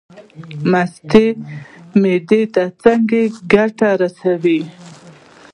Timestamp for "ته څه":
2.53-2.91